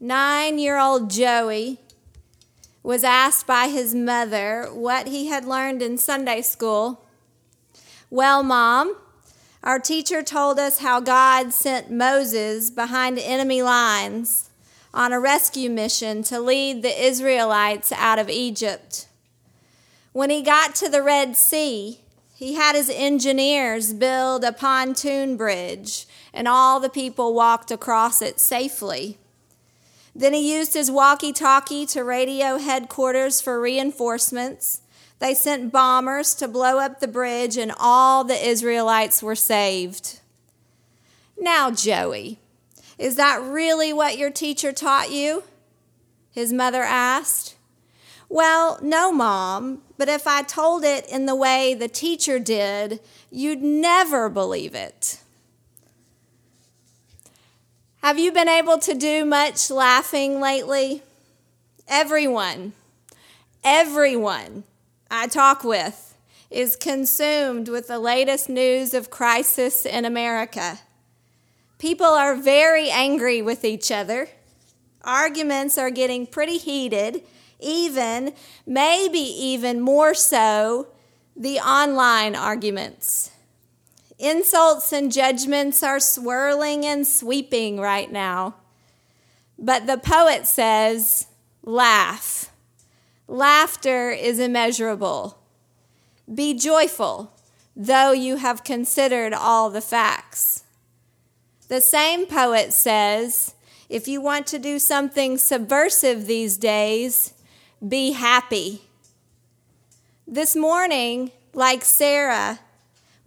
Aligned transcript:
nine 0.00 0.58
year 0.58 0.78
old 0.78 1.10
Joey 1.10 1.78
was 2.82 3.04
asked 3.04 3.46
by 3.46 3.68
his 3.68 3.94
mother 3.94 4.68
what 4.72 5.08
he 5.08 5.26
had 5.26 5.44
learned 5.44 5.82
in 5.82 5.98
Sunday 5.98 6.40
school. 6.40 7.04
Well, 8.10 8.42
Mom, 8.42 8.96
our 9.62 9.78
teacher 9.78 10.22
told 10.22 10.58
us 10.58 10.78
how 10.78 11.00
God 11.00 11.52
sent 11.52 11.90
Moses 11.90 12.70
behind 12.70 13.18
enemy 13.18 13.60
lines 13.60 14.50
on 14.94 15.12
a 15.12 15.20
rescue 15.20 15.68
mission 15.68 16.22
to 16.22 16.40
lead 16.40 16.82
the 16.82 17.04
Israelites 17.04 17.92
out 17.92 18.18
of 18.18 18.30
Egypt. 18.30 19.08
When 20.12 20.30
he 20.30 20.42
got 20.42 20.74
to 20.76 20.88
the 20.88 21.02
Red 21.02 21.36
Sea, 21.36 22.00
he 22.34 22.54
had 22.54 22.74
his 22.74 22.88
engineers 22.88 23.92
build 23.92 24.44
a 24.44 24.52
pontoon 24.52 25.36
bridge, 25.36 26.06
and 26.32 26.48
all 26.48 26.80
the 26.80 26.88
people 26.88 27.34
walked 27.34 27.70
across 27.70 28.22
it 28.22 28.40
safely. 28.40 29.18
Then 30.14 30.32
he 30.32 30.56
used 30.56 30.74
his 30.74 30.90
walkie 30.90 31.32
talkie 31.32 31.86
to 31.86 32.02
radio 32.02 32.58
headquarters 32.58 33.40
for 33.40 33.60
reinforcements. 33.60 34.82
They 35.18 35.34
sent 35.34 35.72
bombers 35.72 36.34
to 36.36 36.48
blow 36.48 36.78
up 36.78 37.00
the 37.00 37.08
bridge, 37.08 37.56
and 37.56 37.72
all 37.78 38.24
the 38.24 38.48
Israelites 38.48 39.22
were 39.22 39.34
saved. 39.34 40.20
Now, 41.38 41.70
Joey, 41.70 42.38
is 42.98 43.16
that 43.16 43.42
really 43.42 43.92
what 43.92 44.18
your 44.18 44.30
teacher 44.30 44.72
taught 44.72 45.10
you? 45.10 45.44
His 46.30 46.52
mother 46.52 46.82
asked. 46.82 47.56
Well, 48.28 48.78
no, 48.82 49.10
Mom, 49.10 49.82
but 49.96 50.08
if 50.08 50.26
I 50.26 50.42
told 50.42 50.84
it 50.84 51.06
in 51.08 51.26
the 51.26 51.34
way 51.34 51.74
the 51.74 51.88
teacher 51.88 52.38
did, 52.38 53.00
you'd 53.30 53.62
never 53.62 54.28
believe 54.28 54.74
it. 54.74 55.20
Have 58.08 58.18
you 58.18 58.32
been 58.32 58.48
able 58.48 58.78
to 58.78 58.94
do 58.94 59.26
much 59.26 59.70
laughing 59.70 60.40
lately? 60.40 61.02
Everyone, 61.86 62.72
everyone 63.62 64.64
I 65.10 65.26
talk 65.26 65.62
with 65.62 66.16
is 66.50 66.74
consumed 66.74 67.68
with 67.68 67.86
the 67.86 67.98
latest 67.98 68.48
news 68.48 68.94
of 68.94 69.10
crisis 69.10 69.84
in 69.84 70.06
America. 70.06 70.78
People 71.76 72.06
are 72.06 72.34
very 72.34 72.88
angry 72.88 73.42
with 73.42 73.62
each 73.62 73.90
other. 73.90 74.30
Arguments 75.02 75.76
are 75.76 75.90
getting 75.90 76.26
pretty 76.26 76.56
heated, 76.56 77.20
even, 77.60 78.32
maybe 78.66 79.18
even 79.18 79.82
more 79.82 80.14
so, 80.14 80.86
the 81.36 81.58
online 81.58 82.34
arguments. 82.34 83.32
Insults 84.18 84.92
and 84.92 85.12
judgments 85.12 85.82
are 85.82 86.00
swirling 86.00 86.84
and 86.84 87.06
sweeping 87.06 87.78
right 87.78 88.10
now. 88.10 88.56
But 89.58 89.86
the 89.86 89.98
poet 89.98 90.46
says, 90.46 91.26
laugh. 91.62 92.50
Laughter 93.28 94.10
is 94.10 94.38
immeasurable. 94.38 95.38
Be 96.32 96.54
joyful, 96.54 97.32
though 97.76 98.12
you 98.12 98.36
have 98.36 98.64
considered 98.64 99.32
all 99.32 99.70
the 99.70 99.80
facts. 99.80 100.64
The 101.68 101.80
same 101.80 102.26
poet 102.26 102.72
says, 102.72 103.54
if 103.88 104.08
you 104.08 104.20
want 104.20 104.46
to 104.48 104.58
do 104.58 104.78
something 104.78 105.38
subversive 105.38 106.26
these 106.26 106.56
days, 106.56 107.34
be 107.86 108.12
happy. 108.12 108.82
This 110.26 110.56
morning, 110.56 111.30
like 111.54 111.84
Sarah, 111.84 112.60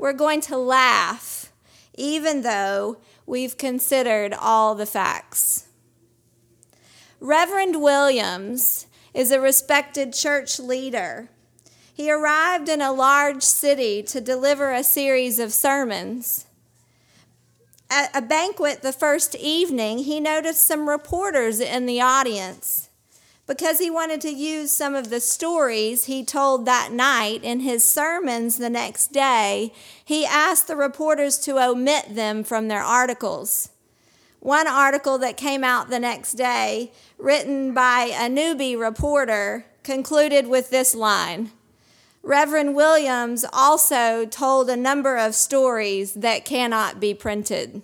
we're 0.01 0.13
going 0.13 0.41
to 0.41 0.57
laugh, 0.57 1.53
even 1.95 2.41
though 2.41 2.97
we've 3.27 3.55
considered 3.55 4.33
all 4.33 4.73
the 4.73 4.87
facts. 4.87 5.67
Reverend 7.19 7.83
Williams 7.83 8.87
is 9.13 9.29
a 9.29 9.39
respected 9.39 10.11
church 10.11 10.59
leader. 10.59 11.29
He 11.93 12.11
arrived 12.11 12.67
in 12.67 12.81
a 12.81 12.91
large 12.91 13.43
city 13.43 14.01
to 14.03 14.19
deliver 14.19 14.71
a 14.71 14.83
series 14.83 15.37
of 15.37 15.53
sermons. 15.53 16.47
At 17.87 18.09
a 18.15 18.23
banquet 18.23 18.81
the 18.81 18.93
first 18.93 19.35
evening, 19.35 19.99
he 19.99 20.19
noticed 20.19 20.65
some 20.65 20.89
reporters 20.89 21.59
in 21.59 21.85
the 21.85 22.01
audience. 22.01 22.89
Because 23.51 23.79
he 23.79 23.89
wanted 23.89 24.21
to 24.21 24.29
use 24.29 24.71
some 24.71 24.95
of 24.95 25.09
the 25.09 25.19
stories 25.19 26.05
he 26.05 26.23
told 26.23 26.65
that 26.65 26.93
night 26.93 27.43
in 27.43 27.59
his 27.59 27.83
sermons 27.83 28.55
the 28.55 28.69
next 28.69 29.11
day, 29.11 29.73
he 30.05 30.25
asked 30.25 30.69
the 30.69 30.77
reporters 30.77 31.37
to 31.39 31.61
omit 31.61 32.15
them 32.15 32.45
from 32.45 32.69
their 32.69 32.81
articles. 32.81 33.67
One 34.39 34.67
article 34.67 35.17
that 35.17 35.35
came 35.35 35.65
out 35.65 35.89
the 35.89 35.99
next 35.99 36.35
day, 36.35 36.93
written 37.17 37.73
by 37.73 38.13
a 38.13 38.29
newbie 38.29 38.79
reporter, 38.79 39.65
concluded 39.83 40.47
with 40.47 40.69
this 40.69 40.95
line 40.95 41.51
Reverend 42.23 42.73
Williams 42.73 43.43
also 43.51 44.25
told 44.25 44.69
a 44.69 44.77
number 44.77 45.17
of 45.17 45.35
stories 45.35 46.13
that 46.13 46.45
cannot 46.45 47.01
be 47.01 47.13
printed. 47.13 47.81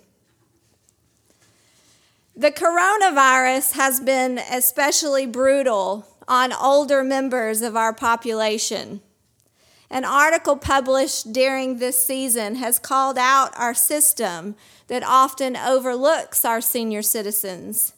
The 2.38 2.52
coronavirus 2.52 3.72
has 3.72 3.98
been 3.98 4.38
especially 4.38 5.26
brutal 5.26 6.06
on 6.28 6.52
older 6.52 7.02
members 7.02 7.62
of 7.62 7.74
our 7.74 7.92
population. 7.92 9.00
An 9.90 10.04
article 10.04 10.56
published 10.56 11.32
during 11.32 11.78
this 11.78 12.00
season 12.00 12.54
has 12.54 12.78
called 12.78 13.18
out 13.18 13.50
our 13.58 13.74
system 13.74 14.54
that 14.86 15.02
often 15.02 15.56
overlooks 15.56 16.44
our 16.44 16.60
senior 16.60 17.02
citizens. 17.02 17.92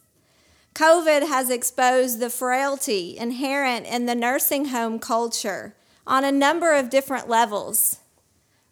COVID 0.75 1.29
has 1.29 1.51
exposed 1.51 2.19
the 2.19 2.31
frailty 2.31 3.19
inherent 3.19 3.87
in 3.87 4.07
the 4.07 4.15
nursing 4.15 4.69
home 4.69 4.99
culture 4.99 5.75
on 6.07 6.25
a 6.25 6.33
number 6.33 6.73
of 6.73 6.89
different 6.89 7.29
levels. 7.29 7.99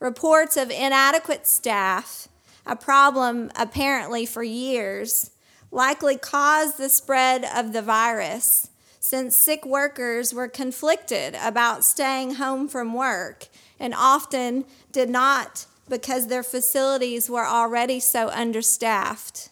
Reports 0.01 0.57
of 0.57 0.71
inadequate 0.71 1.47
staff, 1.47 2.27
a 2.65 2.75
problem 2.75 3.51
apparently 3.55 4.25
for 4.25 4.43
years, 4.43 5.33
likely 5.71 6.17
caused 6.17 6.79
the 6.79 6.89
spread 6.89 7.45
of 7.45 7.73
the 7.73 7.83
virus 7.83 8.71
since 9.01 9.37
sick 9.37 9.65
workers 9.65 10.35
were 10.35 10.49
conflicted 10.49 11.37
about 11.43 11.85
staying 11.85 12.35
home 12.35 12.69
from 12.69 12.93
work 12.93 13.47
and 13.81 13.95
often 13.97 14.65
did 14.93 15.09
not 15.09 15.67
because 15.89 16.27
their 16.27 16.43
facilities 16.43 17.31
were 17.31 17.47
already 17.47 18.01
so 18.01 18.29
understaffed. 18.29 19.49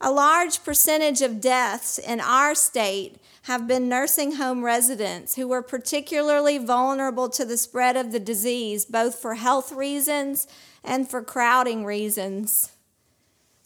A 0.00 0.10
large 0.10 0.62
percentage 0.64 1.22
of 1.22 1.40
deaths 1.40 1.98
in 1.98 2.20
our 2.20 2.54
state 2.54 3.16
have 3.42 3.66
been 3.66 3.88
nursing 3.88 4.32
home 4.32 4.62
residents 4.62 5.36
who 5.36 5.48
were 5.48 5.62
particularly 5.62 6.58
vulnerable 6.58 7.28
to 7.30 7.44
the 7.44 7.56
spread 7.56 7.96
of 7.96 8.12
the 8.12 8.20
disease, 8.20 8.84
both 8.84 9.14
for 9.14 9.34
health 9.34 9.72
reasons 9.72 10.46
and 10.84 11.08
for 11.08 11.22
crowding 11.22 11.84
reasons. 11.84 12.72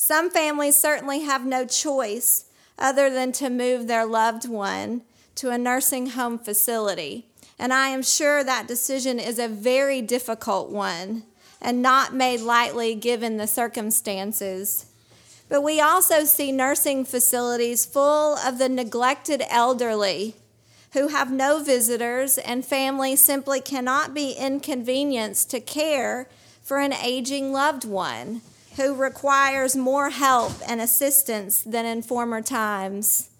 Some 0.06 0.28
families 0.28 0.76
certainly 0.76 1.20
have 1.20 1.46
no 1.46 1.64
choice 1.64 2.44
other 2.78 3.08
than 3.08 3.32
to 3.32 3.48
move 3.48 3.86
their 3.86 4.04
loved 4.04 4.46
one 4.46 5.00
to 5.36 5.48
a 5.48 5.56
nursing 5.56 6.08
home 6.08 6.38
facility. 6.38 7.24
And 7.58 7.72
I 7.72 7.88
am 7.88 8.02
sure 8.02 8.44
that 8.44 8.68
decision 8.68 9.18
is 9.18 9.38
a 9.38 9.48
very 9.48 10.02
difficult 10.02 10.68
one 10.68 11.22
and 11.58 11.80
not 11.80 12.12
made 12.12 12.40
lightly 12.40 12.94
given 12.94 13.38
the 13.38 13.46
circumstances. 13.46 14.84
But 15.48 15.62
we 15.62 15.80
also 15.80 16.24
see 16.24 16.52
nursing 16.52 17.06
facilities 17.06 17.86
full 17.86 18.36
of 18.36 18.58
the 18.58 18.68
neglected 18.68 19.42
elderly 19.48 20.34
who 20.92 21.08
have 21.08 21.32
no 21.32 21.62
visitors, 21.62 22.36
and 22.36 22.62
families 22.62 23.20
simply 23.20 23.62
cannot 23.62 24.12
be 24.12 24.32
inconvenienced 24.32 25.50
to 25.52 25.60
care 25.60 26.28
for 26.62 26.78
an 26.78 26.92
aging 26.92 27.54
loved 27.54 27.86
one 27.86 28.42
who 28.76 28.94
requires 28.94 29.76
more 29.76 30.10
help 30.10 30.52
and 30.68 30.80
assistance 30.80 31.62
than 31.62 31.86
in 31.86 32.02
former 32.02 32.42
times. 32.42 33.30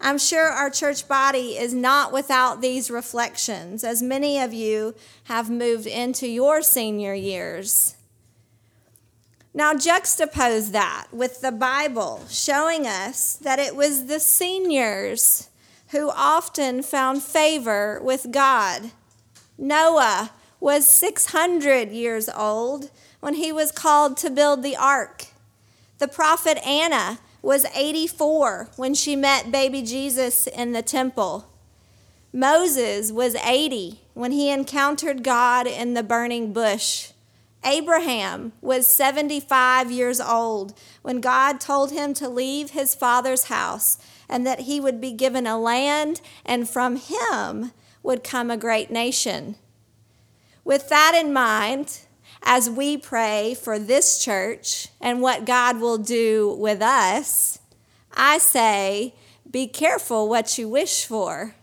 I'm 0.00 0.18
sure 0.18 0.48
our 0.48 0.70
church 0.70 1.08
body 1.08 1.56
is 1.56 1.72
not 1.72 2.12
without 2.12 2.60
these 2.60 2.90
reflections, 2.90 3.82
as 3.82 4.02
many 4.02 4.38
of 4.38 4.52
you 4.52 4.94
have 5.24 5.48
moved 5.48 5.86
into 5.86 6.26
your 6.26 6.62
senior 6.62 7.14
years. 7.14 7.96
Now, 9.54 9.72
juxtapose 9.72 10.72
that 10.72 11.06
with 11.12 11.40
the 11.40 11.52
Bible 11.52 12.22
showing 12.28 12.86
us 12.86 13.36
that 13.36 13.58
it 13.58 13.74
was 13.74 14.04
the 14.04 14.20
seniors 14.20 15.48
who 15.88 16.10
often 16.10 16.82
found 16.82 17.22
favor 17.22 17.98
with 18.02 18.30
God. 18.30 18.90
Noah 19.56 20.32
was 20.60 20.86
600 20.86 21.90
years 21.90 22.28
old 22.28 22.90
when 23.26 23.34
he 23.34 23.50
was 23.50 23.72
called 23.72 24.16
to 24.16 24.30
build 24.30 24.62
the 24.62 24.76
ark. 24.76 25.26
The 25.98 26.06
prophet 26.06 26.64
Anna 26.64 27.18
was 27.42 27.66
84 27.74 28.68
when 28.76 28.94
she 28.94 29.16
met 29.16 29.50
baby 29.50 29.82
Jesus 29.82 30.46
in 30.46 30.70
the 30.70 30.80
temple. 30.80 31.50
Moses 32.32 33.10
was 33.10 33.34
80 33.34 33.98
when 34.14 34.30
he 34.30 34.48
encountered 34.48 35.24
God 35.24 35.66
in 35.66 35.94
the 35.94 36.04
burning 36.04 36.52
bush. 36.52 37.10
Abraham 37.64 38.52
was 38.60 38.86
75 38.86 39.90
years 39.90 40.20
old 40.20 40.78
when 41.02 41.20
God 41.20 41.60
told 41.60 41.90
him 41.90 42.14
to 42.14 42.28
leave 42.28 42.70
his 42.70 42.94
father's 42.94 43.46
house 43.46 43.98
and 44.28 44.46
that 44.46 44.60
he 44.60 44.78
would 44.78 45.00
be 45.00 45.10
given 45.10 45.48
a 45.48 45.58
land, 45.58 46.20
and 46.44 46.70
from 46.70 46.94
him 46.94 47.72
would 48.04 48.22
come 48.22 48.52
a 48.52 48.56
great 48.56 48.92
nation. 48.92 49.56
With 50.62 50.88
that 50.90 51.20
in 51.20 51.32
mind, 51.32 52.05
as 52.42 52.70
we 52.70 52.96
pray 52.96 53.56
for 53.60 53.78
this 53.78 54.22
church 54.22 54.88
and 55.00 55.20
what 55.20 55.44
God 55.44 55.80
will 55.80 55.98
do 55.98 56.56
with 56.58 56.80
us, 56.82 57.58
I 58.16 58.38
say, 58.38 59.14
be 59.50 59.66
careful 59.66 60.28
what 60.28 60.58
you 60.58 60.68
wish 60.68 61.04
for. 61.04 61.54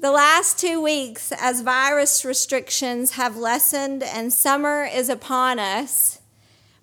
The 0.00 0.10
last 0.12 0.58
two 0.58 0.82
weeks, 0.82 1.32
as 1.32 1.62
virus 1.62 2.24
restrictions 2.24 3.12
have 3.12 3.36
lessened 3.36 4.02
and 4.02 4.32
summer 4.32 4.84
is 4.84 5.08
upon 5.08 5.58
us, 5.58 6.20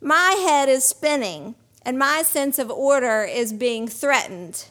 my 0.02 0.32
head 0.44 0.70
is 0.70 0.84
spinning 0.84 1.54
and 1.84 2.00
my 2.00 2.24
sense 2.24 2.58
of 2.58 2.72
order 2.72 3.24
is 3.24 3.54
being 3.54 3.88
threatened. 3.88 4.71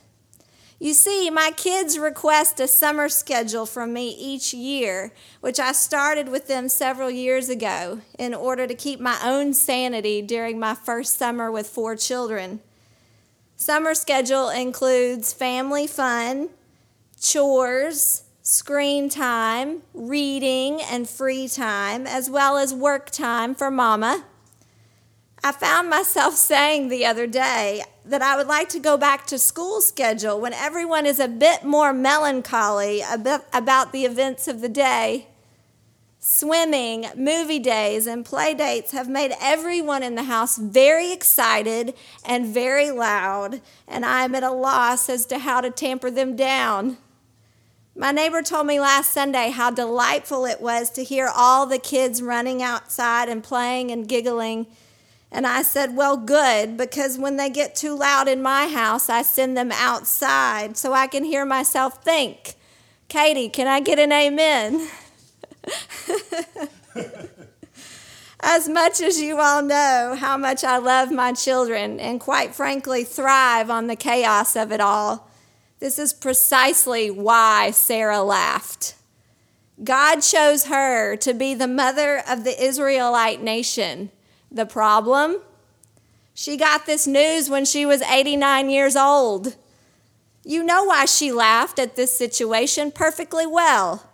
You 0.83 0.95
see, 0.95 1.29
my 1.29 1.53
kids 1.55 1.99
request 1.99 2.59
a 2.59 2.67
summer 2.67 3.11
schedule 3.11 3.67
from 3.67 3.93
me 3.93 4.17
each 4.19 4.55
year, 4.55 5.13
which 5.43 5.61
I 5.61 5.73
started 5.73 6.31
with 6.31 6.47
them 6.47 6.71
several 6.71 7.11
years 7.11 7.51
ago 7.51 8.01
in 8.19 8.33
order 8.33 8.67
to 8.67 8.75
keep 8.75 8.99
my 8.99 9.19
own 9.23 9.53
sanity 9.53 10.23
during 10.23 10.59
my 10.59 10.75
first 10.75 11.19
summer 11.19 11.51
with 11.51 11.69
four 11.69 11.97
children. 11.97 12.61
Summer 13.57 13.93
schedule 13.93 14.49
includes 14.49 15.35
family 15.35 15.87
fun, 15.87 16.49
chores, 17.21 18.23
screen 18.41 19.11
time, 19.11 19.83
reading, 19.93 20.81
and 20.81 21.07
free 21.07 21.47
time, 21.47 22.07
as 22.07 22.31
well 22.31 22.57
as 22.57 22.73
work 22.73 23.11
time 23.11 23.55
for 23.55 23.71
mama. 23.71 24.25
I 25.45 25.53
found 25.53 25.91
myself 25.91 26.35
saying 26.37 26.89
the 26.89 27.05
other 27.05 27.27
day 27.27 27.85
that 28.05 28.23
I 28.23 28.37
would 28.37 28.47
like 28.47 28.69
to 28.71 28.79
go 28.79 28.97
back 28.97 29.27
to 29.27 29.39
school 29.39 29.81
schedule 29.81 30.41
when 30.41 30.53
everyone 30.53 31.07
is 31.07 31.21
a 31.21 31.29
bit 31.29 31.65
more 31.65 31.93
melancholy 31.93 33.03
about 33.03 33.93
the 33.93 34.05
events 34.05 34.49
of 34.49 34.61
the 34.61 34.69
day. 34.69 35.27
Swimming, 36.19 37.07
movie 37.17 37.59
days, 37.59 38.07
and 38.07 38.27
play 38.27 38.53
dates 38.53 38.93
have 38.93 39.09
made 39.09 39.33
everyone 39.41 40.03
in 40.03 40.17
the 40.17 40.25
house 40.25 40.59
very 40.59 41.13
excited 41.13 41.95
and 42.27 42.47
very 42.47 42.91
loud, 42.91 43.63
and 43.89 44.05
I 44.05 44.25
am 44.25 44.35
at 44.35 44.43
a 44.43 44.51
loss 44.51 45.09
as 45.09 45.25
to 45.27 45.39
how 45.39 45.63
to 45.63 45.71
tamper 45.71 46.11
them 46.11 46.37
down. 46.37 46.99
My 47.97 48.13
neighbor 48.13 48.43
told 48.43 48.67
me 48.67 48.79
last 48.79 49.13
Sunday 49.13 49.51
how 49.51 49.71
delightful 49.71 50.45
it 50.45 50.61
was 50.61 50.91
to 50.91 51.05
hear 51.05 51.31
all 51.35 51.67
the 51.67 51.79
kids 51.79 52.23
running 52.23 52.63
outside 52.63 53.29
and 53.29 53.43
playing 53.43 53.91
and 53.91 54.07
giggling 54.07 54.67
and 55.33 55.47
I 55.47 55.63
said, 55.63 55.97
Well, 55.97 56.17
good, 56.17 56.77
because 56.77 57.19
when 57.19 57.37
they 57.37 57.51
get 57.51 57.77
too 57.77 57.97
loud 57.97 58.29
in 58.29 58.43
my 58.43 58.69
house, 58.69 59.09
I 59.09 59.23
send 59.23 59.57
them 59.57 59.71
outside 59.73 60.77
so 60.77 60.93
I 60.93 61.07
can 61.07 61.25
hear 61.25 61.47
myself 61.47 62.03
think. 62.03 62.55
Katie, 63.09 63.49
can 63.49 63.67
I 63.67 63.81
get 63.81 63.99
an 63.99 64.13
amen? 64.13 64.89
as 68.41 68.69
much 68.69 69.01
as 69.01 69.21
you 69.21 69.39
all 69.39 69.63
know 69.63 70.17
how 70.19 70.37
much 70.37 70.65
I 70.65 70.79
love 70.79 71.11
my 71.11 71.33
children 71.33 72.01
and 72.01 72.21
quite 72.21 72.55
frankly 72.55 73.05
thrive 73.05 73.71
on 73.71 73.87
the 73.87 73.97
chaos 73.97 74.57
of 74.57 74.73
it 74.73 74.81
all, 74.81 75.29
this 75.79 75.99
is 75.99 76.13
precisely 76.13 77.11
why 77.11 77.71
Sarah 77.71 78.23
laughed. 78.23 78.95
God 79.83 80.21
chose 80.21 80.65
her 80.65 81.17
to 81.17 81.33
be 81.33 81.55
the 81.55 81.69
mother 81.69 82.23
of 82.29 82.45
the 82.45 82.63
Israelite 82.63 83.43
nation 83.43 84.11
the 84.51 84.67
problem? 84.67 85.41
She 86.35 86.57
got 86.57 86.87
this 86.87 87.07
news 87.07 87.51
when 87.51 87.65
she 87.65 87.85
was 87.85 88.03
89 88.03 88.71
years 88.71 88.97
old. 88.97 89.57
You 90.45 90.63
know 90.63 90.85
why 90.85 91.05
she 91.05 91.33
laughed 91.33 91.79
at 91.79 91.97
this 91.97 92.17
situation 92.17 92.93
perfectly 92.93 93.47
well. 93.47 94.09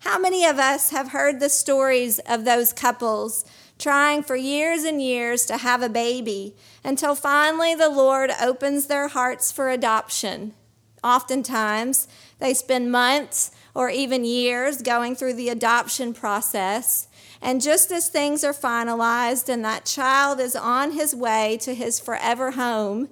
How 0.00 0.18
many 0.18 0.44
of 0.44 0.58
us 0.58 0.90
have 0.90 1.10
heard 1.10 1.40
the 1.40 1.48
stories 1.48 2.20
of 2.20 2.44
those 2.44 2.72
couples 2.72 3.44
trying 3.78 4.22
for 4.22 4.36
years 4.36 4.84
and 4.84 5.02
years 5.02 5.44
to 5.46 5.58
have 5.58 5.82
a 5.82 5.88
baby 5.88 6.56
until 6.84 7.14
finally 7.14 7.74
the 7.74 7.88
Lord 7.88 8.30
opens 8.40 8.86
their 8.86 9.08
hearts 9.08 9.52
for 9.52 9.68
adoption? 9.68 10.54
Oftentimes, 11.02 12.08
they 12.38 12.54
spend 12.54 12.90
months 12.90 13.50
or 13.74 13.90
even 13.90 14.24
years 14.24 14.82
going 14.82 15.14
through 15.14 15.34
the 15.34 15.48
adoption 15.48 16.12
process. 16.12 17.06
And 17.40 17.60
just 17.60 17.92
as 17.92 18.08
things 18.08 18.42
are 18.42 18.52
finalized 18.52 19.48
and 19.48 19.64
that 19.64 19.84
child 19.84 20.40
is 20.40 20.56
on 20.56 20.92
his 20.92 21.14
way 21.14 21.58
to 21.60 21.74
his 21.74 22.00
forever 22.00 22.52
home, 22.52 23.08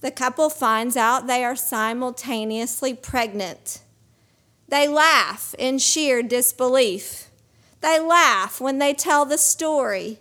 the 0.00 0.10
couple 0.10 0.50
finds 0.50 0.96
out 0.96 1.26
they 1.26 1.44
are 1.44 1.54
simultaneously 1.54 2.94
pregnant. 2.94 3.82
They 4.68 4.88
laugh 4.88 5.54
in 5.58 5.78
sheer 5.78 6.22
disbelief. 6.22 7.30
They 7.80 8.00
laugh 8.00 8.60
when 8.60 8.78
they 8.78 8.94
tell 8.94 9.24
the 9.24 9.38
story. 9.38 10.18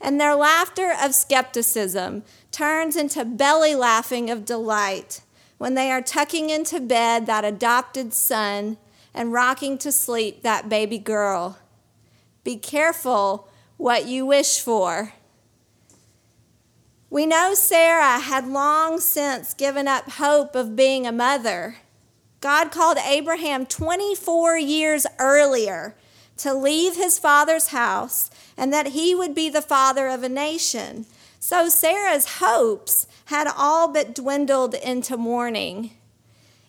And 0.00 0.20
their 0.20 0.34
laughter 0.34 0.92
of 1.00 1.14
skepticism 1.14 2.24
turns 2.50 2.96
into 2.96 3.24
belly 3.24 3.74
laughing 3.74 4.30
of 4.30 4.44
delight 4.44 5.20
when 5.64 5.76
they 5.76 5.90
are 5.90 6.02
tucking 6.02 6.50
into 6.50 6.78
bed 6.78 7.24
that 7.24 7.42
adopted 7.42 8.12
son 8.12 8.76
and 9.14 9.32
rocking 9.32 9.78
to 9.78 9.90
sleep 9.90 10.42
that 10.42 10.68
baby 10.68 10.98
girl. 10.98 11.56
Be 12.44 12.58
careful 12.58 13.48
what 13.78 14.04
you 14.04 14.26
wish 14.26 14.60
for. 14.60 15.14
We 17.08 17.24
know 17.24 17.54
Sarah 17.54 18.18
had 18.18 18.46
long 18.46 19.00
since 19.00 19.54
given 19.54 19.88
up 19.88 20.10
hope 20.10 20.54
of 20.54 20.76
being 20.76 21.06
a 21.06 21.12
mother. 21.12 21.76
God 22.42 22.70
called 22.70 22.98
Abraham 22.98 23.64
24 23.64 24.58
years 24.58 25.06
earlier 25.18 25.96
to 26.36 26.52
leave 26.52 26.96
his 26.96 27.18
father's 27.18 27.68
house 27.68 28.30
and 28.54 28.70
that 28.74 28.88
he 28.88 29.14
would 29.14 29.34
be 29.34 29.48
the 29.48 29.62
father 29.62 30.08
of 30.08 30.22
a 30.22 30.28
nation. 30.28 31.06
So 31.46 31.68
Sarah's 31.68 32.38
hopes 32.38 33.06
had 33.26 33.46
all 33.54 33.88
but 33.88 34.14
dwindled 34.14 34.72
into 34.72 35.18
mourning. 35.18 35.90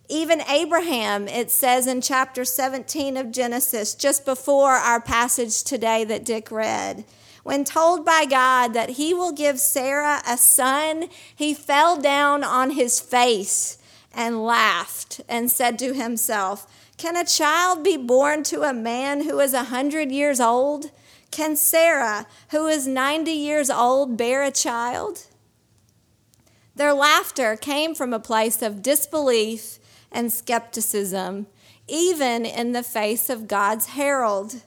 Even 0.10 0.42
Abraham, 0.42 1.30
it 1.30 1.50
says 1.50 1.88
in 1.88 2.01
chapter 2.01 2.44
17 2.44 3.16
of 3.16 3.31
Genesis, 3.31 3.95
just 3.95 4.25
before 4.25 4.72
our 4.72 5.00
passage 5.00 5.63
today 5.63 6.04
that 6.04 6.25
Dick 6.25 6.51
read, 6.51 7.06
when 7.44 7.63
told 7.63 8.04
by 8.04 8.25
God 8.25 8.74
that 8.74 8.89
he 8.89 9.13
will 9.13 9.31
give 9.31 9.62
Sarah 9.62 10.22
a 10.27 10.36
son, 10.36 11.07
he 11.33 11.54
fell 11.54 11.95
down 11.95 12.44
on 12.44 12.72
his 12.72 13.00
face 13.00 13.77
and 14.13 14.44
laughed 14.44 15.22
and 15.29 15.50
said 15.50 15.79
to 15.79 15.94
himself, 15.94 16.67
Can 16.98 17.15
a 17.15 17.24
child 17.24 17.82
be 17.82 17.96
born 17.96 18.44
to 18.44 18.63
a 18.63 18.74
man 18.74 19.24
who 19.24 19.39
is 19.39 19.53
a 19.53 19.63
hundred 19.63 20.12
years 20.12 20.41
old? 20.41 20.91
Can 21.36 21.58
Sarah, 21.58 22.27
who 22.51 22.68
is 22.68 22.88
90 22.88 23.30
years 23.30 23.70
old, 23.70 24.15
bear 24.15 24.42
a 24.42 24.51
child? 24.51 25.24
Their 26.75 26.94
laughter 26.94 27.58
came 27.58 27.94
from 27.94 28.13
a 28.13 28.22
place 28.22 28.62
of 28.62 28.82
disbelief 28.82 29.77
and 30.13 30.32
skepticism, 30.32 31.48
even 31.89 32.46
in 32.46 32.72
the 32.72 32.84
face 32.84 33.30
of 33.30 33.50
God's 33.50 33.88
herald. 33.88 34.63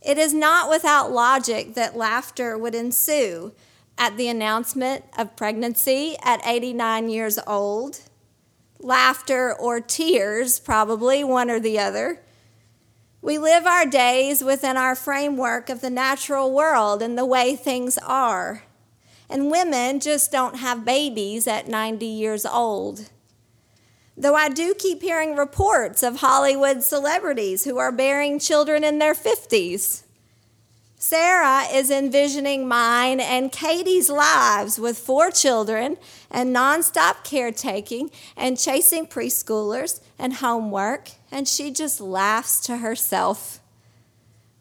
It 0.00 0.16
is 0.16 0.32
not 0.32 0.70
without 0.70 1.12
logic 1.12 1.74
that 1.74 1.94
laughter 1.94 2.56
would 2.56 2.74
ensue 2.74 3.52
at 3.98 4.16
the 4.16 4.28
announcement 4.28 5.04
of 5.18 5.36
pregnancy 5.36 6.16
at 6.24 6.40
89 6.46 7.10
years 7.10 7.38
old. 7.46 8.00
Laughter 8.78 9.52
or 9.52 9.82
tears, 9.82 10.60
probably 10.60 11.22
one 11.22 11.50
or 11.50 11.60
the 11.60 11.78
other. 11.78 12.22
We 13.28 13.36
live 13.36 13.66
our 13.66 13.84
days 13.84 14.42
within 14.42 14.78
our 14.78 14.94
framework 14.94 15.68
of 15.68 15.82
the 15.82 15.90
natural 15.90 16.50
world 16.50 17.02
and 17.02 17.18
the 17.18 17.26
way 17.26 17.56
things 17.56 17.98
are. 17.98 18.62
And 19.28 19.50
women 19.50 20.00
just 20.00 20.32
don't 20.32 20.56
have 20.56 20.86
babies 20.86 21.46
at 21.46 21.68
90 21.68 22.06
years 22.06 22.46
old. 22.46 23.10
Though 24.16 24.34
I 24.34 24.48
do 24.48 24.72
keep 24.72 25.02
hearing 25.02 25.36
reports 25.36 26.02
of 26.02 26.20
Hollywood 26.20 26.82
celebrities 26.82 27.64
who 27.64 27.76
are 27.76 27.92
bearing 27.92 28.38
children 28.38 28.82
in 28.82 28.98
their 28.98 29.12
50s. 29.12 30.04
Sarah 31.00 31.62
is 31.72 31.92
envisioning 31.92 32.66
mine 32.66 33.20
and 33.20 33.52
Katie's 33.52 34.10
lives 34.10 34.80
with 34.80 34.98
four 34.98 35.30
children 35.30 35.96
and 36.28 36.54
nonstop 36.54 37.22
caretaking 37.22 38.10
and 38.36 38.58
chasing 38.58 39.06
preschoolers 39.06 40.00
and 40.18 40.34
homework, 40.34 41.10
and 41.30 41.46
she 41.46 41.70
just 41.70 42.00
laughs 42.00 42.58
to 42.62 42.78
herself. 42.78 43.60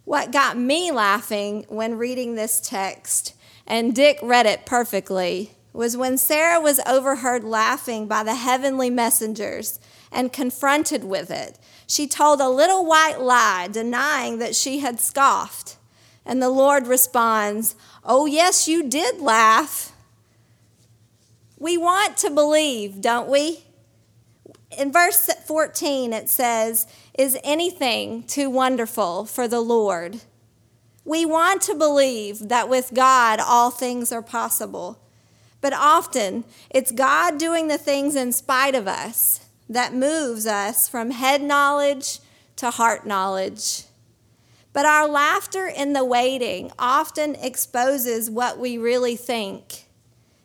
What 0.06 0.32
got 0.32 0.60
me 0.60 0.91
laughing 0.91 1.65
when 1.70 1.98
reading 1.98 2.36
this 2.36 2.62
text, 2.62 3.34
and 3.65 3.96
Dick 3.96 4.20
read 4.22 4.46
it 4.46 4.63
perfectly, 4.63 5.53
was 5.74 5.98
when 5.98 6.20
Sarah 6.20 6.62
was 6.62 6.79
overheard 6.86 7.44
laughing 7.44 8.08
by 8.08 8.22
the 8.22 8.36
heavenly 8.36 8.91
messengers 8.91 9.79
and 10.12 10.32
confronted 10.32 11.03
with 11.03 11.32
it. 11.32 11.58
She 11.88 12.06
told 12.06 12.41
a 12.41 12.48
little 12.48 12.86
white 12.86 13.20
lie, 13.20 13.70
denying 13.72 14.38
that 14.38 14.56
she 14.56 14.79
had 14.79 15.00
scoffed. 15.00 15.77
And 16.27 16.41
the 16.41 16.50
Lord 16.50 16.88
responds, 16.88 17.75
Oh, 18.03 18.25
yes, 18.25 18.67
you 18.67 18.84
did 18.84 19.22
laugh. 19.22 19.93
We 21.57 21.77
want 21.77 22.17
to 22.17 22.29
believe, 22.29 23.01
don't 23.01 23.29
we? 23.29 23.63
In 24.77 24.91
verse 24.91 25.27
14, 25.48 26.12
it 26.12 26.29
says, 26.29 26.86
Is 27.17 27.38
anything 27.43 28.24
too 28.24 28.50
wonderful 28.50 29.25
for 29.25 29.48
the 29.48 29.62
Lord? 29.62 30.19
We 31.05 31.25
want 31.25 31.62
to 31.63 31.74
believe 31.74 32.50
that 32.50 32.67
with 32.67 32.93
God 32.93 33.39
all 33.39 33.72
things 33.72 34.12
are 34.12 34.22
possible. 34.22 35.00
But 35.62 35.72
often 35.72 36.43
it's 36.69 36.91
God 36.91 37.38
doing 37.38 37.69
the 37.69 37.77
things 37.77 38.17
in 38.17 38.34
spite 38.34 38.75
of 38.75 38.86
us 38.86 39.46
that 39.69 39.93
moves 39.93 40.46
us 40.46 40.89
from 40.89 41.12
head 41.12 41.41
knowledge 41.41 42.19
to 42.57 42.72
heart 42.72 43.07
knowledge. 43.07 43.87
But 44.77 44.86
our 44.86 45.07
laughter 45.07 45.65
in 45.65 45.93
the 45.93 46.05
waiting 46.05 46.72
often 46.77 47.34
exposes 47.34 48.29
what 48.29 48.60
we 48.60 48.77
really 48.77 49.15
think. 49.15 49.88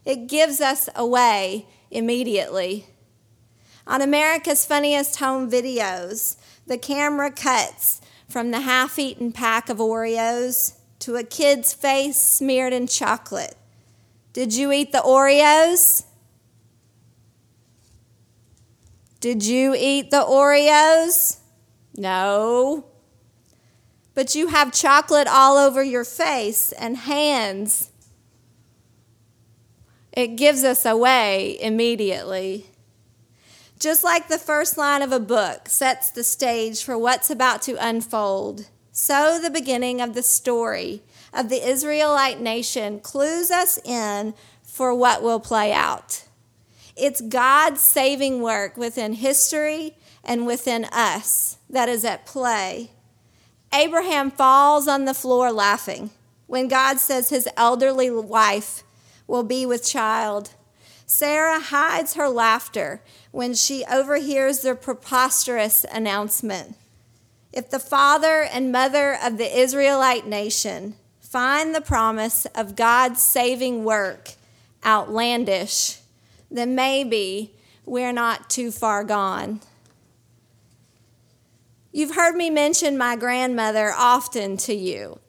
It 0.07 0.27
gives 0.27 0.59
us 0.59 0.89
away 0.97 1.67
immediately. 1.91 2.87
On 3.87 4.01
America's 4.01 4.65
Funniest 4.65 5.17
Home 5.17 5.51
Videos, 5.51 6.37
the 6.67 6.79
camera 6.79 7.31
cuts 7.31 8.01
from 8.27 8.53
the 8.53 8.61
half 8.61 8.99
eaten 8.99 9.33
pack 9.33 9.69
of 9.69 9.77
Oreos 9.77 10.79
to 11.01 11.17
a 11.17 11.25
kid's 11.25 11.75
face 11.75 12.19
smeared 12.19 12.73
in 12.73 12.87
chocolate. 12.87 13.55
Did 14.33 14.55
you 14.55 14.73
eat 14.73 14.93
the 14.93 15.03
Oreos? 15.03 16.07
Did 19.21 19.45
you 19.45 19.75
eat 19.77 20.11
the 20.11 20.23
Oreos? 20.23 21.37
No. 21.99 22.87
But 24.15 24.35
you 24.35 24.49
have 24.49 24.73
chocolate 24.73 25.29
all 25.29 25.57
over 25.57 25.83
your 25.83 26.05
face 26.05 26.73
and 26.73 26.97
hands. 26.97 27.91
It 30.13 30.37
gives 30.37 30.65
us 30.65 30.85
away 30.85 31.59
immediately. 31.61 32.67
Just 33.79 34.05
like 34.05 34.29
the 34.29 34.39
first 34.39 34.79
line 34.79 35.03
of 35.03 35.11
a 35.11 35.19
book 35.19 35.69
sets 35.69 36.11
the 36.11 36.23
stage 36.23 36.85
for 36.85 36.97
what's 36.97 37.31
about 37.31 37.63
to 37.63 37.77
unfold, 37.85 38.69
so 38.93 39.41
the 39.43 39.51
beginning 39.51 40.01
of 40.01 40.15
the 40.15 40.23
story 40.23 41.03
of 41.33 41.49
the 41.49 41.67
Israelite 41.67 42.41
nation 42.41 43.01
clues 43.01 43.51
us 43.51 43.79
in 43.85 44.35
for 44.63 44.95
what 44.95 45.23
will 45.23 45.41
play 45.41 45.73
out. 45.73 46.25
It's 46.95 47.21
God's 47.23 47.81
saving 47.81 48.43
work 48.43 48.77
within 48.77 49.15
history 49.15 49.97
and 50.23 50.47
within 50.47 50.85
us 50.93 51.57
that 51.71 51.89
is 51.89 52.05
at 52.05 52.27
play. 52.27 52.91
Abraham 53.75 54.31
falls 54.31 54.87
on 54.87 55.05
the 55.05 55.15
floor 55.15 55.51
laughing 55.51 56.11
when 56.47 56.69
God 56.69 56.99
says 56.99 57.31
his 57.31 57.49
elderly 57.57 58.11
wife 58.11 58.83
will 59.27 59.43
be 59.43 59.65
with 59.65 59.85
child. 59.85 60.51
Sarah 61.07 61.61
hides 61.61 62.15
her 62.15 62.29
laughter 62.29 63.03
when 63.31 63.55
she 63.55 63.85
overhears 63.91 64.61
the 64.61 64.75
preposterous 64.75 65.85
announcement. 65.93 66.77
If 67.53 67.71
the 67.71 67.79
father 67.79 68.43
and 68.43 68.73
mother 68.73 69.17
of 69.23 69.39
the 69.39 69.59
Israelite 69.59 70.27
nation 70.27 70.95
find 71.21 71.75
the 71.75 71.81
promise 71.81 72.47
of 72.55 72.77
God's 72.77 73.23
saving 73.23 73.85
work 73.85 74.33
outlandish, 74.85 75.99
then 76.51 76.75
maybe 76.75 77.55
we're 77.87 78.13
not 78.13 78.51
too 78.51 78.71
far 78.71 79.05
gone. 79.05 79.61
You've 81.95 82.15
heard 82.15 82.35
me 82.35 82.49
mention 82.49 82.97
my 82.97 83.17
grandmother 83.17 83.93
often 83.95 84.57
to 84.59 84.75
you. 84.75 85.21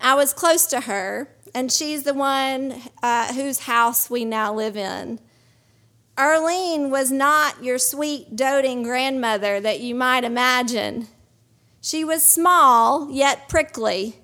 I 0.00 0.14
was 0.14 0.32
close 0.32 0.64
to 0.68 0.80
her, 0.80 1.28
and 1.54 1.70
she's 1.70 2.04
the 2.04 2.14
one 2.14 2.80
uh, 3.02 3.34
whose 3.34 3.60
house 3.60 4.08
we 4.08 4.24
now 4.24 4.54
live 4.54 4.78
in. 4.78 5.20
Arlene 6.16 6.90
was 6.90 7.12
not 7.12 7.62
your 7.62 7.78
sweet, 7.78 8.34
doting 8.34 8.82
grandmother 8.82 9.60
that 9.60 9.80
you 9.80 9.94
might 9.94 10.24
imagine. 10.24 11.08
She 11.82 12.02
was 12.02 12.24
small, 12.24 13.10
yet 13.10 13.46
prickly, 13.50 14.20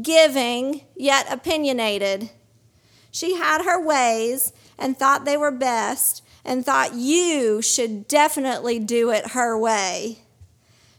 giving, 0.00 0.82
yet 0.94 1.26
opinionated. 1.28 2.30
She 3.10 3.34
had 3.34 3.64
her 3.64 3.84
ways 3.84 4.52
and 4.78 4.96
thought 4.96 5.24
they 5.24 5.36
were 5.36 5.50
best, 5.50 6.22
and 6.44 6.64
thought 6.64 6.94
you 6.94 7.62
should 7.62 8.06
definitely 8.06 8.78
do 8.78 9.10
it 9.10 9.32
her 9.32 9.58
way. 9.58 10.18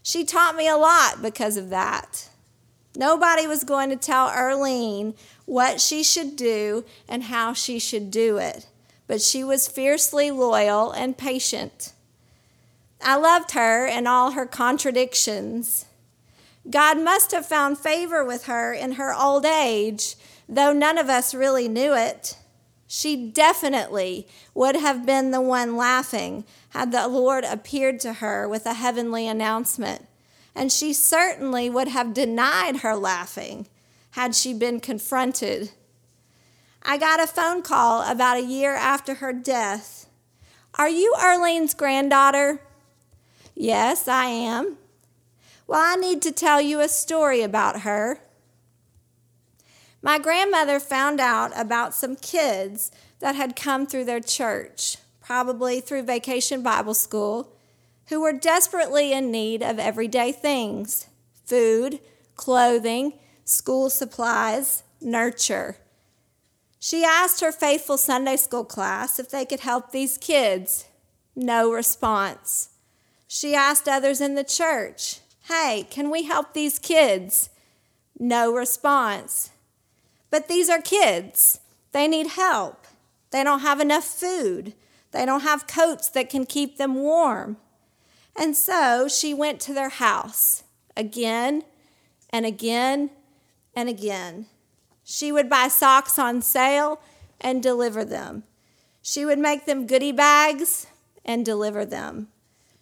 She 0.02 0.24
taught 0.24 0.56
me 0.56 0.68
a 0.68 0.76
lot 0.76 1.22
because 1.22 1.56
of 1.56 1.70
that. 1.70 2.28
Nobody 2.96 3.46
was 3.46 3.64
going 3.64 3.90
to 3.90 3.96
tell 3.96 4.26
Arlene 4.26 5.14
what 5.46 5.80
she 5.80 6.02
should 6.02 6.36
do 6.36 6.84
and 7.08 7.24
how 7.24 7.52
she 7.52 7.78
should 7.78 8.10
do 8.10 8.38
it, 8.38 8.66
but 9.06 9.20
she 9.20 9.44
was 9.44 9.68
fiercely 9.68 10.30
loyal 10.30 10.90
and 10.90 11.16
patient. 11.16 11.92
I 13.02 13.16
loved 13.16 13.52
her 13.52 13.86
and 13.86 14.06
all 14.08 14.32
her 14.32 14.46
contradictions. 14.46 15.86
God 16.68 16.98
must 16.98 17.30
have 17.32 17.46
found 17.46 17.78
favor 17.78 18.24
with 18.24 18.44
her 18.44 18.72
in 18.72 18.92
her 18.92 19.14
old 19.14 19.46
age, 19.46 20.16
though 20.48 20.72
none 20.72 20.98
of 20.98 21.08
us 21.08 21.34
really 21.34 21.68
knew 21.68 21.94
it. 21.94 22.36
She 22.86 23.30
definitely 23.30 24.26
would 24.52 24.76
have 24.76 25.06
been 25.06 25.30
the 25.30 25.40
one 25.40 25.76
laughing 25.76 26.44
had 26.70 26.92
the 26.92 27.08
Lord 27.08 27.44
appeared 27.44 28.00
to 28.00 28.14
her 28.14 28.48
with 28.48 28.66
a 28.66 28.74
heavenly 28.74 29.28
announcement. 29.28 30.06
And 30.54 30.72
she 30.72 30.92
certainly 30.92 31.70
would 31.70 31.88
have 31.88 32.14
denied 32.14 32.78
her 32.78 32.96
laughing 32.96 33.66
had 34.12 34.34
she 34.34 34.52
been 34.52 34.80
confronted. 34.80 35.70
I 36.82 36.98
got 36.98 37.22
a 37.22 37.26
phone 37.26 37.62
call 37.62 38.02
about 38.10 38.38
a 38.38 38.44
year 38.44 38.74
after 38.74 39.14
her 39.14 39.32
death. 39.32 40.06
Are 40.74 40.88
you 40.88 41.14
Arlene's 41.18 41.74
granddaughter? 41.74 42.62
Yes, 43.54 44.08
I 44.08 44.26
am. 44.26 44.78
Well, 45.66 45.80
I 45.80 45.96
need 45.96 46.22
to 46.22 46.32
tell 46.32 46.60
you 46.60 46.80
a 46.80 46.88
story 46.88 47.42
about 47.42 47.82
her. 47.82 48.20
My 50.02 50.18
grandmother 50.18 50.80
found 50.80 51.20
out 51.20 51.52
about 51.54 51.94
some 51.94 52.16
kids 52.16 52.90
that 53.18 53.34
had 53.34 53.54
come 53.54 53.86
through 53.86 54.06
their 54.06 54.20
church, 54.20 54.96
probably 55.30 55.80
through 55.80 56.02
Vacation 56.02 56.60
Bible 56.60 56.92
School, 56.92 57.52
who 58.08 58.20
were 58.20 58.32
desperately 58.32 59.12
in 59.12 59.30
need 59.30 59.62
of 59.62 59.78
everyday 59.78 60.32
things 60.32 61.06
food, 61.44 62.00
clothing, 62.34 63.12
school 63.44 63.90
supplies, 63.90 64.82
nurture. 65.00 65.76
She 66.80 67.04
asked 67.04 67.42
her 67.42 67.52
faithful 67.52 67.96
Sunday 67.96 68.34
school 68.34 68.64
class 68.64 69.20
if 69.20 69.30
they 69.30 69.44
could 69.44 69.60
help 69.60 69.92
these 69.92 70.18
kids. 70.18 70.86
No 71.36 71.72
response. 71.72 72.70
She 73.28 73.54
asked 73.54 73.86
others 73.86 74.20
in 74.20 74.34
the 74.34 74.42
church, 74.42 75.20
Hey, 75.48 75.86
can 75.88 76.10
we 76.10 76.24
help 76.24 76.54
these 76.54 76.80
kids? 76.80 77.50
No 78.18 78.52
response. 78.52 79.50
But 80.28 80.48
these 80.48 80.68
are 80.68 80.82
kids. 80.82 81.60
They 81.92 82.08
need 82.08 82.26
help. 82.26 82.84
They 83.30 83.44
don't 83.44 83.60
have 83.60 83.78
enough 83.78 84.02
food. 84.04 84.74
They 85.12 85.26
don't 85.26 85.42
have 85.42 85.66
coats 85.66 86.08
that 86.10 86.30
can 86.30 86.46
keep 86.46 86.76
them 86.76 86.94
warm. 86.94 87.56
And 88.36 88.56
so 88.56 89.08
she 89.08 89.34
went 89.34 89.60
to 89.60 89.74
their 89.74 89.88
house 89.88 90.62
again 90.96 91.64
and 92.30 92.46
again 92.46 93.10
and 93.74 93.88
again. 93.88 94.46
She 95.04 95.32
would 95.32 95.48
buy 95.48 95.68
socks 95.68 96.18
on 96.18 96.42
sale 96.42 97.00
and 97.40 97.62
deliver 97.62 98.04
them. 98.04 98.44
She 99.02 99.24
would 99.24 99.38
make 99.38 99.66
them 99.66 99.86
goodie 99.86 100.12
bags 100.12 100.86
and 101.24 101.44
deliver 101.44 101.84
them. 101.84 102.28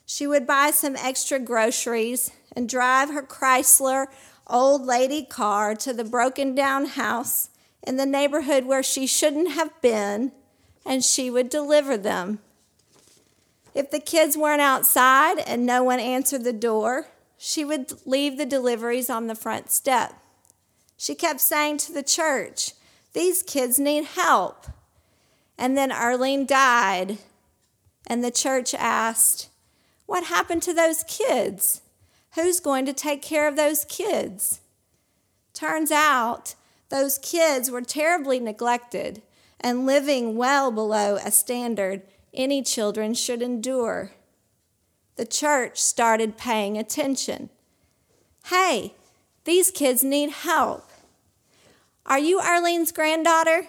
She 0.04 0.26
would 0.26 0.46
buy 0.46 0.70
some 0.70 0.96
extra 0.96 1.38
groceries 1.38 2.30
and 2.54 2.68
drive 2.68 3.10
her 3.10 3.22
Chrysler 3.22 4.06
old 4.46 4.86
lady 4.86 5.24
car 5.24 5.74
to 5.76 5.92
the 5.92 6.04
broken 6.04 6.54
down 6.54 6.86
house 6.86 7.50
in 7.82 7.96
the 7.96 8.06
neighborhood 8.06 8.64
where 8.64 8.82
she 8.82 9.06
shouldn't 9.06 9.52
have 9.52 9.80
been, 9.80 10.32
and 10.88 11.04
she 11.04 11.30
would 11.30 11.50
deliver 11.50 11.98
them. 11.98 12.38
If 13.74 13.90
the 13.90 14.00
kids 14.00 14.38
weren't 14.38 14.62
outside 14.62 15.38
and 15.38 15.66
no 15.66 15.84
one 15.84 16.00
answered 16.00 16.44
the 16.44 16.52
door, 16.52 17.08
she 17.36 17.62
would 17.62 17.92
leave 18.06 18.38
the 18.38 18.46
deliveries 18.46 19.10
on 19.10 19.26
the 19.26 19.34
front 19.34 19.70
step. 19.70 20.14
She 20.96 21.14
kept 21.14 21.40
saying 21.42 21.76
to 21.78 21.92
the 21.92 22.02
church, 22.02 22.72
These 23.12 23.42
kids 23.42 23.78
need 23.78 24.04
help. 24.04 24.66
And 25.58 25.76
then 25.76 25.92
Arlene 25.92 26.46
died, 26.46 27.18
and 28.06 28.24
the 28.24 28.30
church 28.30 28.72
asked, 28.72 29.50
What 30.06 30.24
happened 30.24 30.62
to 30.62 30.72
those 30.72 31.04
kids? 31.04 31.82
Who's 32.34 32.60
going 32.60 32.86
to 32.86 32.94
take 32.94 33.20
care 33.20 33.46
of 33.46 33.56
those 33.56 33.84
kids? 33.84 34.60
Turns 35.52 35.90
out 35.90 36.54
those 36.88 37.18
kids 37.18 37.70
were 37.70 37.82
terribly 37.82 38.40
neglected 38.40 39.20
and 39.60 39.86
living 39.86 40.36
well 40.36 40.70
below 40.70 41.16
a 41.16 41.30
standard 41.30 42.02
any 42.34 42.62
children 42.62 43.14
should 43.14 43.42
endure. 43.42 44.12
The 45.16 45.26
church 45.26 45.80
started 45.80 46.36
paying 46.36 46.78
attention. 46.78 47.50
Hey, 48.46 48.94
These 49.48 49.70
kids 49.70 50.04
need 50.04 50.28
help. 50.28 50.90
Are 52.04 52.18
you 52.18 52.38
Arlene's 52.38 52.92
granddaughter? 52.92 53.66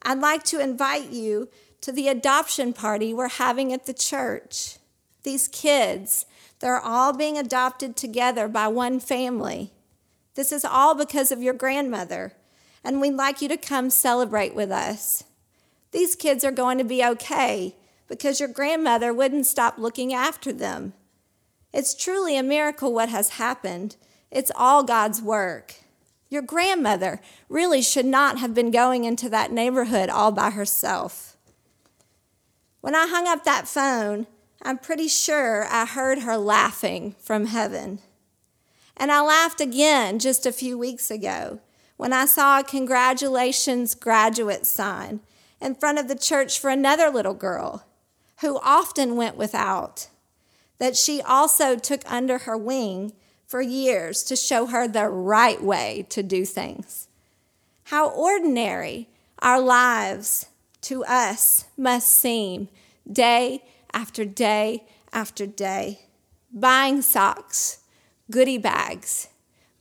I'd 0.00 0.20
like 0.20 0.42
to 0.44 0.58
invite 0.58 1.10
you 1.10 1.50
to 1.82 1.92
the 1.92 2.08
adoption 2.08 2.72
party 2.72 3.12
we're 3.12 3.28
having 3.28 3.74
at 3.74 3.84
the 3.84 3.92
church. 3.92 4.78
These 5.22 5.48
kids, 5.48 6.24
they're 6.60 6.80
all 6.80 7.12
being 7.12 7.36
adopted 7.36 7.94
together 7.94 8.48
by 8.48 8.68
one 8.68 8.98
family. 8.98 9.70
This 10.34 10.50
is 10.50 10.64
all 10.64 10.94
because 10.94 11.30
of 11.30 11.42
your 11.42 11.52
grandmother, 11.52 12.32
and 12.86 13.00
we'd 13.00 13.14
like 13.14 13.42
you 13.42 13.48
to 13.48 13.56
come 13.56 13.90
celebrate 13.90 14.54
with 14.54 14.70
us. 14.70 15.24
These 15.90 16.14
kids 16.14 16.44
are 16.44 16.52
going 16.52 16.78
to 16.78 16.84
be 16.84 17.04
okay 17.04 17.74
because 18.06 18.38
your 18.38 18.48
grandmother 18.48 19.12
wouldn't 19.12 19.46
stop 19.46 19.76
looking 19.76 20.14
after 20.14 20.52
them. 20.52 20.92
It's 21.72 21.96
truly 21.96 22.38
a 22.38 22.44
miracle 22.44 22.94
what 22.94 23.08
has 23.08 23.30
happened. 23.30 23.96
It's 24.30 24.52
all 24.54 24.84
God's 24.84 25.20
work. 25.20 25.74
Your 26.28 26.42
grandmother 26.42 27.20
really 27.48 27.82
should 27.82 28.06
not 28.06 28.38
have 28.38 28.54
been 28.54 28.70
going 28.70 29.02
into 29.02 29.28
that 29.30 29.50
neighborhood 29.50 30.08
all 30.08 30.30
by 30.30 30.50
herself. 30.50 31.36
When 32.82 32.94
I 32.94 33.08
hung 33.08 33.26
up 33.26 33.42
that 33.42 33.66
phone, 33.66 34.28
I'm 34.62 34.78
pretty 34.78 35.08
sure 35.08 35.66
I 35.68 35.86
heard 35.86 36.20
her 36.20 36.36
laughing 36.36 37.16
from 37.18 37.46
heaven. 37.46 37.98
And 38.96 39.10
I 39.10 39.22
laughed 39.22 39.60
again 39.60 40.20
just 40.20 40.46
a 40.46 40.52
few 40.52 40.78
weeks 40.78 41.10
ago 41.10 41.60
when 41.96 42.12
I 42.12 42.26
saw 42.26 42.60
a 42.60 42.64
congratulations 42.64 43.94
graduate 43.94 44.66
sign 44.66 45.20
in 45.60 45.74
front 45.74 45.98
of 45.98 46.08
the 46.08 46.14
church 46.14 46.58
for 46.58 46.70
another 46.70 47.10
little 47.10 47.34
girl 47.34 47.86
who 48.40 48.58
often 48.62 49.16
went 49.16 49.36
without, 49.36 50.08
that 50.78 50.96
she 50.96 51.22
also 51.22 51.76
took 51.76 52.02
under 52.10 52.38
her 52.38 52.56
wing 52.56 53.12
for 53.46 53.62
years 53.62 54.22
to 54.24 54.36
show 54.36 54.66
her 54.66 54.86
the 54.86 55.08
right 55.08 55.62
way 55.62 56.06
to 56.10 56.22
do 56.22 56.44
things. 56.44 57.08
How 57.84 58.08
ordinary 58.08 59.08
our 59.38 59.60
lives 59.60 60.46
to 60.82 61.04
us 61.04 61.64
must 61.76 62.08
seem 62.08 62.68
day 63.10 63.64
after 63.94 64.24
day 64.24 64.84
after 65.12 65.46
day. 65.46 66.00
Buying 66.52 67.00
socks, 67.00 67.78
goodie 68.30 68.58
bags, 68.58 69.28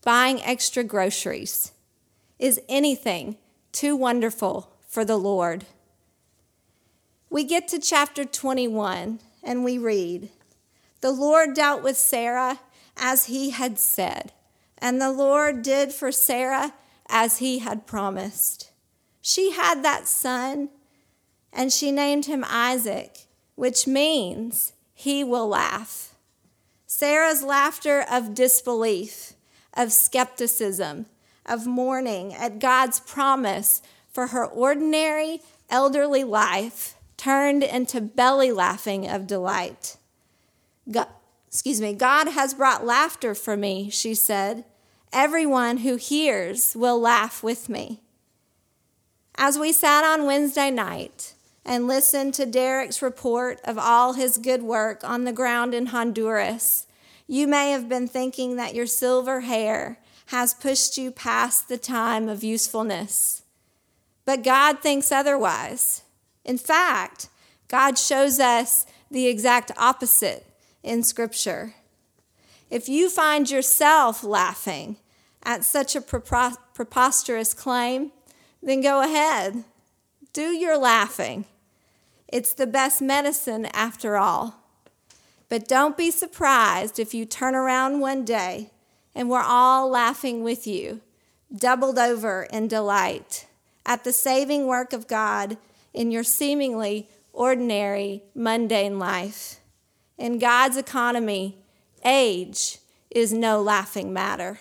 buying 0.04 0.42
extra 0.44 0.84
groceries. 0.84 1.72
Is 2.38 2.60
anything 2.68 3.38
too 3.72 3.96
wonderful 3.96 4.74
for 4.88 5.06
the 5.06 5.18
Lord? 5.18 5.66
We 7.30 7.44
get 7.44 7.68
to 7.70 7.80
chapter 7.80 8.26
21 8.26 9.20
and 9.44 9.64
we 9.64 9.78
read 9.78 10.30
The 11.02 11.12
Lord 11.12 11.54
dealt 11.54 11.84
with 11.84 11.98
Sarah 11.98 12.60
as 12.98 13.26
he 13.26 13.52
had 13.52 13.80
said, 13.80 14.32
and 14.78 15.02
the 15.02 15.12
Lord 15.12 15.62
did 15.62 15.92
for 15.92 16.12
Sarah 16.12 16.74
as 17.08 17.38
he 17.38 17.60
had 17.60 17.88
promised. 17.88 18.72
She 19.22 19.52
had 19.52 19.84
that 19.84 20.08
son, 20.08 20.70
and 21.54 21.72
she 21.72 21.92
named 21.92 22.26
him 22.26 22.46
Isaac, 22.48 23.28
which 23.56 23.88
means 23.88 24.74
he 24.94 25.24
will 25.24 25.48
laugh. 25.48 26.16
Sarah's 26.86 27.44
laughter 27.44 28.06
of 28.10 28.34
disbelief, 28.34 29.34
of 29.74 29.92
skepticism, 29.92 31.06
of 31.46 31.68
mourning 31.68 32.34
at 32.34 32.60
God's 32.60 33.00
promise 33.00 33.82
for 34.12 34.28
her 34.28 34.46
ordinary 34.46 35.42
elderly 35.70 36.24
life 36.24 36.96
turned 37.18 37.64
into 37.64 38.02
belly 38.02 38.52
laughing 38.52 39.08
of 39.08 39.28
delight. 39.28 39.98
God, 40.90 41.08
excuse 41.48 41.82
me, 41.82 41.94
God 41.94 42.28
has 42.30 42.54
brought 42.54 42.86
laughter 42.86 43.34
for 43.36 43.58
me, 43.58 43.90
she 43.90 44.14
said. 44.14 44.66
Everyone 45.14 45.78
who 45.78 45.96
hears 45.96 46.76
will 46.76 47.00
laugh 47.00 47.42
with 47.42 47.70
me. 47.70 48.02
As 49.38 49.58
we 49.58 49.72
sat 49.72 50.04
on 50.04 50.26
Wednesday 50.26 50.72
night 50.72 51.34
and 51.66 51.88
listened 51.88 52.34
to 52.36 52.46
Derek's 52.46 53.02
report 53.02 53.60
of 53.64 53.78
all 53.78 54.14
his 54.14 54.38
good 54.38 54.64
work 54.64 55.04
on 55.04 55.24
the 55.24 55.34
ground 55.34 55.74
in 55.74 55.88
Honduras, 55.88 56.88
you 57.28 57.48
may 57.48 57.72
have 57.72 57.90
been 57.90 58.08
thinking 58.08 58.56
that 58.56 58.76
your 58.76 58.86
silver 58.86 59.42
hair 59.42 60.00
has 60.28 60.54
pushed 60.54 60.98
you 60.98 61.12
past 61.12 61.68
the 61.68 61.78
time 61.78 62.28
of 62.28 62.44
usefulness. 62.44 63.44
But 64.26 64.44
God 64.44 64.80
thinks 64.80 65.12
otherwise. 65.12 66.02
In 66.44 66.58
fact, 66.58 67.30
God 67.68 67.98
shows 67.98 68.40
us 68.40 68.86
the 69.12 69.28
exact 69.28 69.72
opposite 69.78 70.46
in 70.82 71.04
Scripture. 71.04 71.76
If 72.70 72.90
you 72.90 73.10
find 73.10 73.50
yourself 73.50 74.24
laughing 74.24 74.98
at 75.44 75.64
such 75.64 75.96
a 75.96 76.02
preposterous 76.02 77.54
claim, 77.54 78.12
then 78.64 78.82
go 78.82 79.02
ahead. 79.02 79.64
Do 80.34 80.50
your 80.50 80.78
laughing. 80.78 81.46
It's 82.28 82.54
the 82.54 82.68
best 82.68 83.02
medicine 83.02 83.68
after 83.68 84.18
all. 84.18 84.64
But 85.48 85.68
don't 85.68 85.96
be 85.96 86.10
surprised 86.10 86.98
if 86.98 87.14
you 87.14 87.26
turn 87.26 87.54
around 87.54 88.00
one 88.00 88.26
day 88.26 88.72
and 89.16 89.30
we're 89.30 89.42
all 89.42 89.90
laughing 89.90 90.44
with 90.44 90.68
you, 90.68 91.02
doubled 91.56 91.98
over 91.98 92.44
in 92.52 92.68
delight 92.68 93.48
at 93.86 94.04
the 94.04 94.12
saving 94.12 94.68
work 94.68 94.94
of 94.94 95.08
God 95.08 95.58
in 95.94 96.12
your 96.12 96.24
seemingly 96.24 97.08
ordinary, 97.32 98.24
mundane 98.34 99.00
life. 99.00 99.60
In 100.18 100.40
God's 100.40 100.78
economy, 100.78 101.58
age 102.04 102.80
is 103.10 103.32
no 103.32 103.62
laughing 103.62 104.12
matter. 104.12 104.60